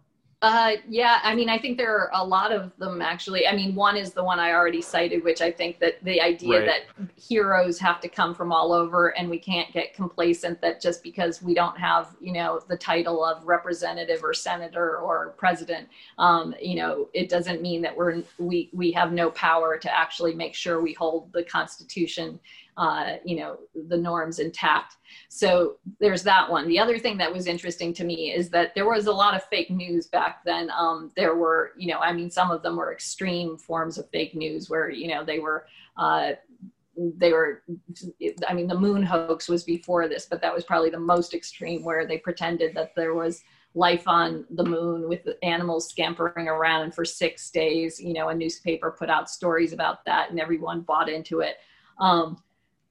[0.43, 3.47] Uh, yeah, I mean, I think there are a lot of them actually.
[3.47, 6.59] I mean, one is the one I already cited, which I think that the idea
[6.59, 6.65] right.
[6.65, 11.01] that heroes have to come from all over and we can't get complacent that just
[11.01, 16.53] because we don't have, you know, the title of representative or senator or president, um,
[16.61, 20.55] you know, it doesn't mean that we're, we, we have no power to actually make
[20.55, 22.37] sure we hold the Constitution
[22.77, 23.57] uh, you know
[23.87, 24.97] the norms intact.
[25.29, 26.67] So there's that one.
[26.67, 29.43] The other thing that was interesting to me is that there was a lot of
[29.45, 30.69] fake news back then.
[30.71, 34.35] Um, there were you know i mean some of them were extreme forms of fake
[34.35, 35.65] news where you know they were
[35.97, 36.31] uh,
[36.95, 37.63] they were
[38.47, 41.83] i mean the moon hoax was before this but that was probably the most extreme
[41.83, 43.43] where they pretended that there was
[43.75, 47.99] life on the moon with animals scampering around and for six days.
[47.99, 51.57] You know a newspaper put out stories about that and everyone bought into it.
[51.99, 52.41] Um,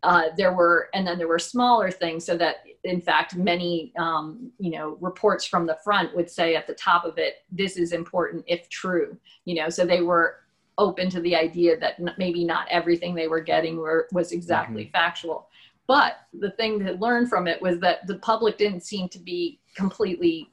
[0.02, 4.50] uh, there were, and then there were smaller things so that in fact many um,
[4.58, 7.92] you know reports from the front would say at the top of it this is
[7.92, 10.36] important if true you know so they were
[10.78, 14.92] open to the idea that maybe not everything they were getting were, was exactly mm-hmm.
[14.92, 15.48] factual
[15.86, 19.60] but the thing to learn from it was that the public didn't seem to be
[19.76, 20.50] completely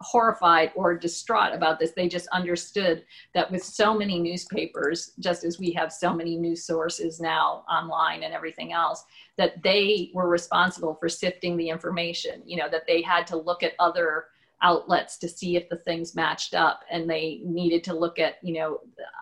[0.00, 1.92] horrified or distraught about this.
[1.92, 6.64] They just understood that with so many newspapers, just as we have so many news
[6.64, 9.04] sources now online and everything else,
[9.36, 13.62] that they were responsible for sifting the information, you know, that they had to look
[13.62, 14.26] at other
[14.62, 18.54] outlets to see if the things matched up and they needed to look at you
[18.54, 18.80] know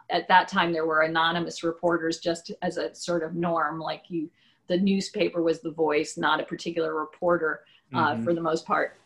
[0.08, 4.30] at that time there were anonymous reporters just as a sort of norm like you
[4.68, 7.60] the newspaper was the voice not a particular reporter
[7.92, 8.24] uh, mm-hmm.
[8.24, 8.98] for the most part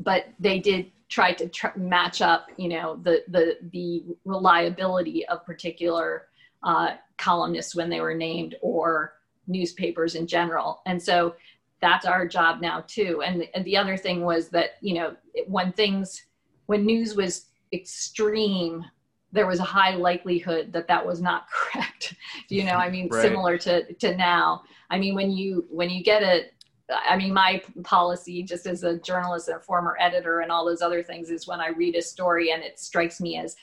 [0.00, 5.44] but they did try to tr- match up, you know, the the the reliability of
[5.44, 6.28] particular
[6.62, 9.14] uh, columnists when they were named or
[9.46, 10.80] newspapers in general.
[10.86, 11.34] And so
[11.80, 13.22] that's our job now too.
[13.24, 16.24] And, and the other thing was that you know when things
[16.66, 18.84] when news was extreme
[19.32, 22.14] there was a high likelihood that that was not correct
[22.48, 23.22] you know i mean right.
[23.22, 26.44] similar to to now i mean when you when you get a
[26.90, 30.82] I mean, my policy, just as a journalist and a former editor and all those
[30.82, 33.56] other things, is when I read a story and it strikes me as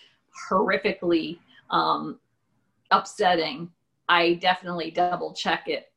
[0.49, 2.19] horrifically um,
[2.91, 3.71] upsetting,
[4.09, 5.91] I definitely double check it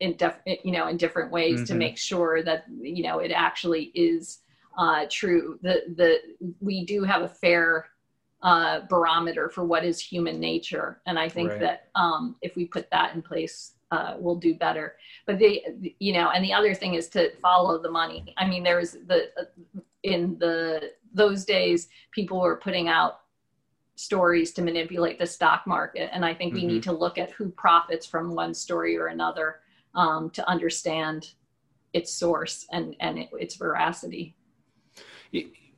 [0.00, 1.64] in def- you know in different ways mm-hmm.
[1.66, 4.40] to make sure that you know it actually is
[4.78, 5.58] uh, true.
[5.62, 6.18] The the
[6.60, 7.86] we do have a fair
[8.42, 11.60] uh, barometer for what is human nature, and I think right.
[11.60, 14.96] that um, if we put that in place, uh, we'll do better.
[15.26, 15.62] But the,
[15.98, 18.34] you know, and the other thing is to follow the money.
[18.36, 19.28] I mean, there was the
[20.02, 23.20] in the those days, people were putting out
[23.96, 26.66] stories to manipulate the stock market, and I think mm-hmm.
[26.66, 26.90] we need mm-hmm.
[26.90, 29.60] to look at who profits from one story or another
[29.94, 31.30] um, to understand
[31.92, 34.34] its source and and it, its veracity.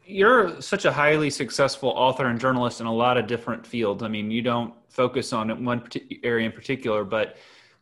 [0.08, 4.02] You're such a highly successful author and journalist in a lot of different fields.
[4.02, 5.82] I mean, you don't focus on one
[6.22, 7.36] area in particular, but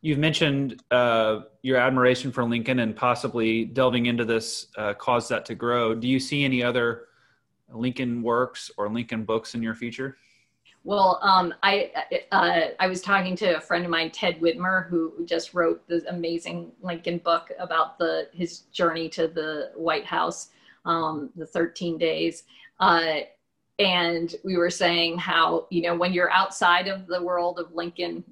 [0.05, 5.47] You've mentioned uh, your admiration for Lincoln and possibly delving into this uh, caused that
[5.47, 5.95] to grow.
[5.95, 7.07] Do you see any other
[7.71, 10.19] Lincoln works or Lincoln books in your future?
[10.83, 11.91] Well, um, I
[12.33, 16.05] uh, I was talking to a friend of mine, Ted Widmer, who just wrote this
[16.05, 20.51] amazing Lincoln book about the his journey to the White House,
[20.85, 22.43] um, the 13 days.
[22.79, 23.21] Uh,
[23.79, 28.23] and we were saying how you know when you're outside of the world of Lincoln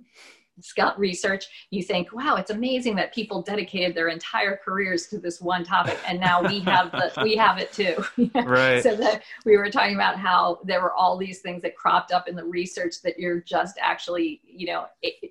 [0.60, 5.40] Scout research, you think, wow, it's amazing that people dedicated their entire careers to this
[5.40, 8.04] one topic, and now we have the we have it too.
[8.34, 8.82] right.
[8.82, 12.28] So that we were talking about how there were all these things that cropped up
[12.28, 14.86] in the research that you're just actually, you know,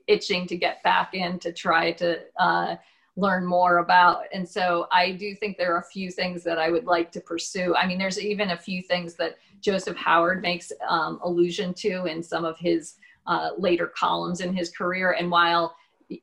[0.08, 2.76] itching to get back in to try to uh,
[3.16, 4.24] learn more about.
[4.34, 7.22] And so I do think there are a few things that I would like to
[7.22, 7.76] pursue.
[7.76, 12.24] I mean, there's even a few things that Joseph Howard makes um, allusion to in
[12.24, 12.96] some of his
[13.28, 15.14] uh, later columns in his career.
[15.14, 15.76] And while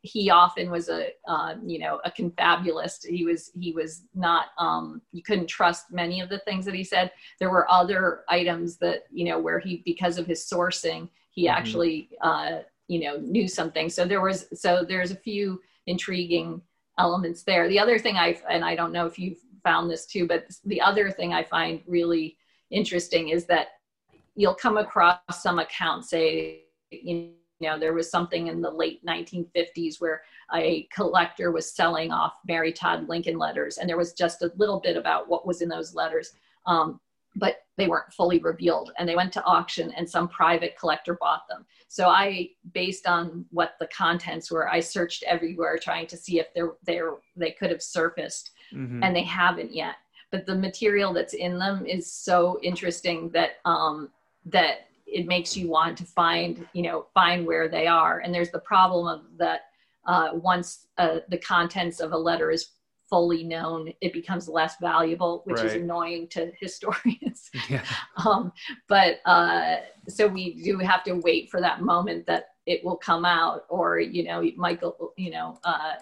[0.02, 5.00] he often was a uh, you know a confabulist, he was he was not um,
[5.12, 7.10] you couldn't trust many of the things that he said.
[7.40, 11.56] There were other items that you know where he because of his sourcing he mm-hmm.
[11.56, 12.58] actually uh,
[12.88, 13.88] you know knew something.
[13.88, 16.60] So there was so there's a few intriguing
[16.98, 17.68] elements there.
[17.68, 20.80] The other thing I and I don't know if you've found this too, but the
[20.80, 22.36] other thing I find really
[22.70, 23.68] interesting is that
[24.34, 30.00] you'll come across some accounts say you know there was something in the late 1950s
[30.00, 30.22] where
[30.54, 34.80] a collector was selling off mary todd lincoln letters and there was just a little
[34.80, 36.32] bit about what was in those letters
[36.66, 37.00] um,
[37.36, 41.46] but they weren't fully revealed and they went to auction and some private collector bought
[41.48, 46.38] them so i based on what the contents were i searched everywhere trying to see
[46.38, 49.02] if they're, they're they could have surfaced mm-hmm.
[49.02, 49.96] and they haven't yet
[50.30, 54.10] but the material that's in them is so interesting that um,
[54.44, 58.20] that it makes you want to find you know find where they are.
[58.20, 59.62] And there's the problem of that
[60.06, 62.70] uh, once uh, the contents of a letter is
[63.08, 65.66] fully known it becomes less valuable which right.
[65.66, 67.84] is annoying to historians yeah.
[68.24, 68.52] um,
[68.88, 69.76] but uh,
[70.08, 73.98] so we do have to wait for that moment that it will come out or
[73.98, 75.94] you know michael you know uh,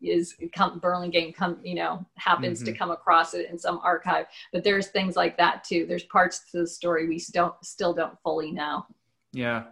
[0.00, 2.72] is come burlingame come you know happens mm-hmm.
[2.72, 6.50] to come across it in some archive but there's things like that too there's parts
[6.50, 8.84] to the story we still still don't fully know
[9.32, 9.64] yeah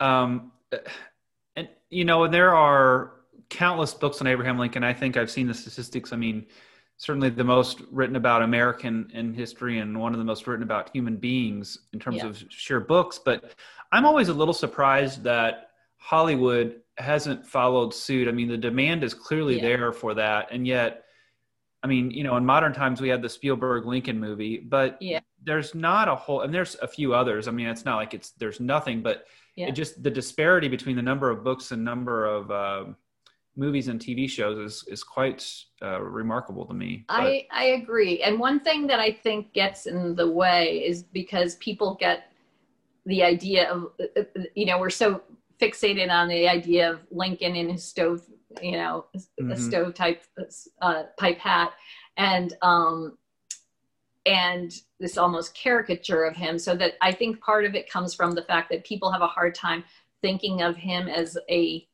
[0.00, 0.52] um,
[1.54, 3.15] and you know there are
[3.48, 6.46] countless books on abraham lincoln i think i've seen the statistics i mean
[6.98, 10.90] certainly the most written about american in history and one of the most written about
[10.94, 12.26] human beings in terms yeah.
[12.26, 13.54] of sheer books but
[13.92, 18.28] i'm always a little surprised that hollywood hasn't followed suit.
[18.28, 19.62] I mean, the demand is clearly yeah.
[19.62, 21.04] there for that, and yet,
[21.82, 25.20] I mean, you know, in modern times we had the Spielberg Lincoln movie, but yeah.
[25.42, 27.48] there's not a whole, and there's a few others.
[27.48, 29.68] I mean, it's not like it's there's nothing, but yeah.
[29.68, 32.84] it just the disparity between the number of books and number of uh,
[33.56, 35.46] movies and TV shows is is quite
[35.82, 37.04] uh, remarkable to me.
[37.08, 37.20] But.
[37.20, 41.56] I I agree, and one thing that I think gets in the way is because
[41.56, 42.32] people get
[43.06, 45.22] the idea of uh, uh, you know we're so
[45.60, 48.22] fixated on the idea of Lincoln in his stove,
[48.60, 49.52] you know, mm-hmm.
[49.52, 50.22] a stove type
[50.82, 51.72] uh, pipe hat,
[52.16, 53.16] and um,
[54.26, 56.58] and this almost caricature of him.
[56.58, 59.26] So that I think part of it comes from the fact that people have a
[59.26, 59.84] hard time
[60.20, 61.86] thinking of him as a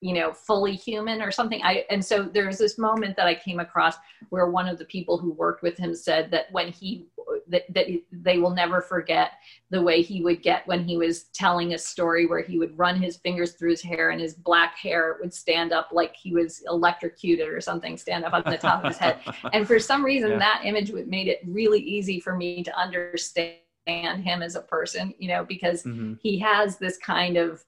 [0.00, 3.60] you know fully human or something i and so there's this moment that i came
[3.60, 3.96] across
[4.30, 7.06] where one of the people who worked with him said that when he
[7.48, 9.32] that, that they will never forget
[9.70, 13.00] the way he would get when he was telling a story where he would run
[13.00, 16.62] his fingers through his hair and his black hair would stand up like he was
[16.66, 19.18] electrocuted or something stand up on the top of his head
[19.52, 20.38] and for some reason yeah.
[20.38, 23.56] that image made it really easy for me to understand
[23.86, 26.14] him as a person you know because mm-hmm.
[26.22, 27.64] he has this kind of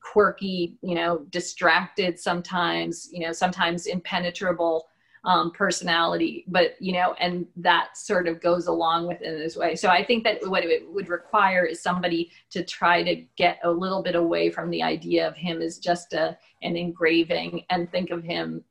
[0.00, 4.86] quirky, you know, distracted sometimes, you know, sometimes impenetrable
[5.24, 9.56] um, personality, but you know, and that sort of goes along with it in this
[9.56, 9.76] way.
[9.76, 13.70] So I think that what it would require is somebody to try to get a
[13.70, 18.10] little bit away from the idea of him as just a an engraving and think
[18.10, 18.64] of him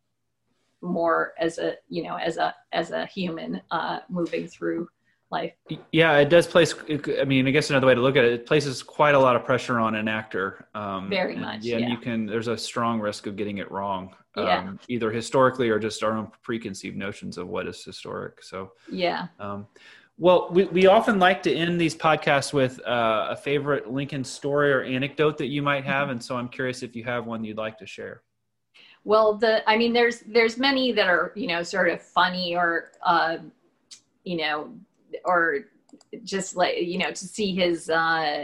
[0.81, 4.87] more as a you know as a as a human uh, moving through
[5.31, 5.53] life.
[5.91, 6.73] Yeah, it does place.
[7.19, 9.35] I mean, I guess another way to look at it, it places quite a lot
[9.35, 10.67] of pressure on an actor.
[10.73, 11.63] Um, Very and, much.
[11.63, 12.25] Yeah, yeah, you can.
[12.25, 14.15] There's a strong risk of getting it wrong.
[14.35, 14.71] Um, yeah.
[14.87, 18.43] Either historically or just our own preconceived notions of what is historic.
[18.43, 18.73] So.
[18.91, 19.27] Yeah.
[19.39, 19.67] Um,
[20.17, 24.71] well, we, we often like to end these podcasts with uh, a favorite Lincoln story
[24.73, 26.11] or anecdote that you might have, mm-hmm.
[26.11, 28.21] and so I'm curious if you have one you'd like to share.
[29.05, 32.91] Well, the I mean, there's there's many that are you know sort of funny or
[33.01, 33.37] uh,
[34.25, 34.73] you know
[35.25, 35.65] or
[36.23, 38.43] just like you know to see his uh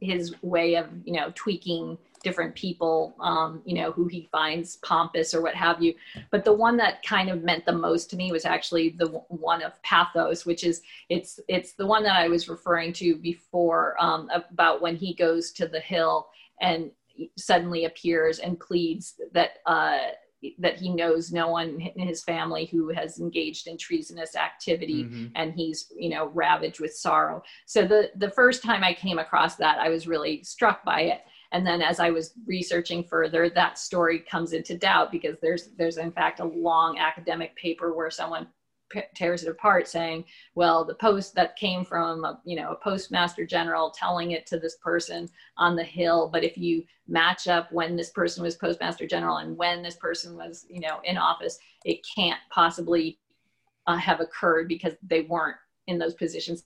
[0.00, 5.34] his way of you know tweaking different people um you know who he finds pompous
[5.34, 5.94] or what have you.
[6.30, 9.62] But the one that kind of meant the most to me was actually the one
[9.62, 14.30] of pathos which is it's it's the one that i was referring to before um
[14.32, 16.28] about when he goes to the hill
[16.60, 16.90] and
[17.36, 19.98] suddenly appears and pleads that uh
[20.58, 25.26] that he knows no one in his family who has engaged in treasonous activity mm-hmm.
[25.34, 29.56] and he's you know ravaged with sorrow so the the first time i came across
[29.56, 31.22] that i was really struck by it
[31.52, 35.98] and then as i was researching further that story comes into doubt because there's there's
[35.98, 38.46] in fact a long academic paper where someone
[39.14, 40.24] tears it apart saying
[40.54, 44.58] well the post that came from a, you know a postmaster general telling it to
[44.58, 49.06] this person on the hill but if you match up when this person was postmaster
[49.06, 53.18] general and when this person was you know in office it can't possibly
[53.86, 56.64] uh, have occurred because they weren't in those positions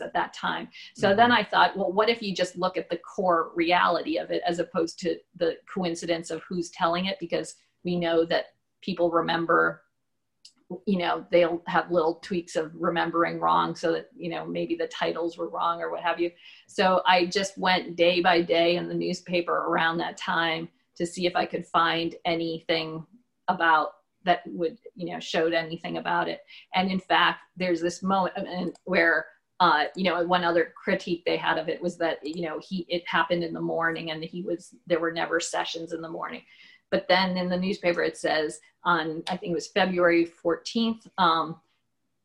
[0.00, 0.68] at that time.
[0.94, 1.16] So mm-hmm.
[1.16, 4.42] then I thought, well, what if you just look at the core reality of it
[4.46, 7.18] as opposed to the coincidence of who's telling it?
[7.18, 7.54] Because
[7.84, 8.46] we know that
[8.82, 9.82] people remember
[10.86, 14.88] you know they'll have little tweaks of remembering wrong so that you know maybe the
[14.88, 16.30] titles were wrong or what have you.
[16.66, 21.26] So i just went day by day in the newspaper around that time to see
[21.26, 23.06] if i could find anything
[23.48, 23.90] about
[24.24, 26.40] that would you know showed anything about it.
[26.74, 29.26] And in fact there's this moment where
[29.60, 32.84] uh, you know one other critique they had of it was that you know he
[32.90, 36.42] it happened in the morning and he was there were never sessions in the morning
[36.90, 41.60] but then in the newspaper, it says on, I think it was February 14th, um,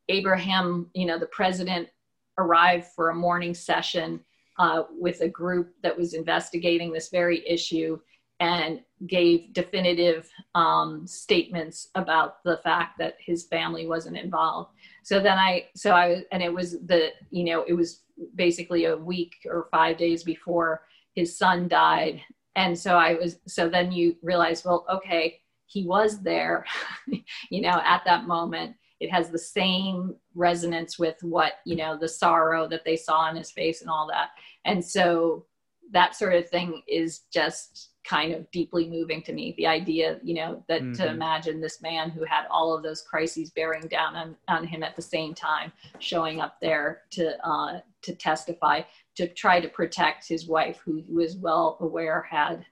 [0.09, 1.89] Abraham, you know, the president
[2.37, 4.19] arrived for a morning session
[4.59, 7.99] uh, with a group that was investigating this very issue
[8.39, 14.71] and gave definitive um, statements about the fact that his family wasn't involved.
[15.03, 18.01] So then I, so I, and it was the, you know, it was
[18.35, 20.83] basically a week or five days before
[21.13, 22.21] his son died
[22.55, 25.41] and so i was so then you realize well okay
[25.71, 26.65] he was there
[27.49, 28.75] you know at that moment.
[28.99, 33.35] It has the same resonance with what you know the sorrow that they saw on
[33.35, 34.29] his face and all that.
[34.65, 35.45] And so
[35.91, 39.55] that sort of thing is just kind of deeply moving to me.
[39.57, 40.93] The idea you know that mm-hmm.
[40.93, 44.83] to imagine this man who had all of those crises bearing down on, on him
[44.83, 48.81] at the same time showing up there to uh, to testify
[49.21, 52.65] to try to protect his wife, who was well aware had,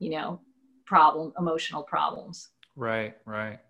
[0.00, 0.40] you know,
[0.84, 2.48] problem, emotional problems.
[2.74, 3.60] Right, right.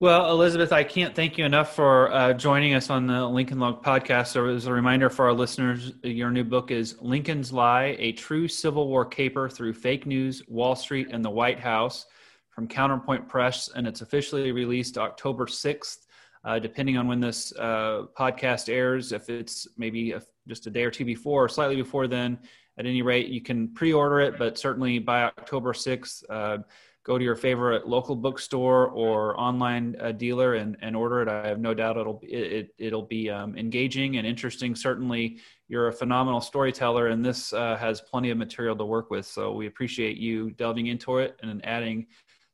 [0.00, 3.84] Well, Elizabeth, I can't thank you enough for uh, joining us on the Lincoln Log
[3.84, 4.28] podcast.
[4.28, 8.48] So, as a reminder for our listeners, your new book is Lincoln's Lie A True
[8.48, 12.06] Civil War Caper Through Fake News, Wall Street, and the White House
[12.50, 13.70] from Counterpoint Press.
[13.72, 16.03] And it's officially released October 6th.
[16.44, 20.84] Uh, depending on when this uh, podcast airs, if it's maybe a just a day
[20.84, 22.38] or two before or slightly before then.
[22.76, 26.58] At any rate, you can pre-order it, but certainly by October 6th, uh,
[27.04, 31.28] go to your favorite local bookstore or online uh, dealer and, and order it.
[31.28, 34.74] I have no doubt it'll it, it will be um, engaging and interesting.
[34.74, 35.38] Certainly,
[35.68, 39.26] you're a phenomenal storyteller, and this uh, has plenty of material to work with.
[39.26, 42.06] So we appreciate you delving into it and adding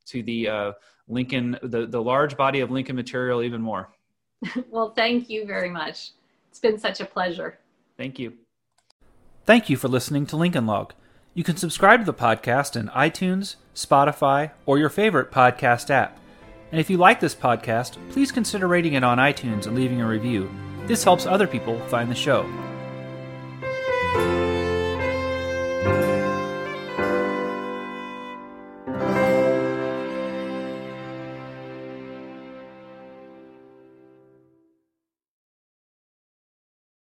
[0.06, 0.72] to the uh,
[1.10, 3.90] Lincoln the the large body of Lincoln material even more.
[4.70, 6.12] well, thank you very much.
[6.50, 7.58] It's been such a pleasure.
[7.96, 8.34] Thank you.
[9.44, 10.94] Thank you for listening to Lincoln Log.
[11.34, 16.18] You can subscribe to the podcast in iTunes, Spotify, or your favorite podcast app.
[16.72, 20.06] And if you like this podcast, please consider rating it on iTunes and leaving a
[20.06, 20.50] review.
[20.86, 22.48] This helps other people find the show.